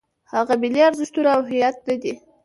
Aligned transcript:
هغه 0.33 0.53
ملي 0.61 0.81
ارزښتونه 0.89 1.29
او 1.35 1.41
هویت 1.47 1.75
نه 1.87 1.95
دی. 2.01 2.13